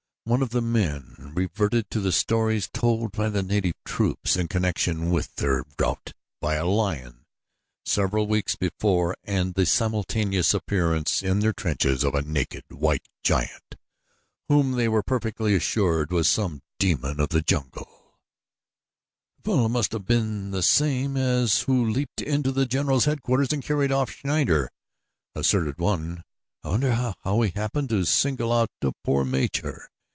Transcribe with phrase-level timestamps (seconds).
[0.23, 5.09] One of the men reverted to the stories told by the native troops in connection
[5.09, 7.25] with their rout by a lion
[7.85, 13.75] several weeks before and the simultaneous appearance in their trenches of a naked, white giant
[14.47, 18.19] whom they were perfectly assured was some demon of the jungle.
[19.37, 23.51] "The fellow must have been the same as he who leaped into the general's headquarters
[23.51, 24.69] and carried off Schneider,"
[25.33, 26.23] asserted one.
[26.63, 29.87] "I wonder how he happened to single out the poor major.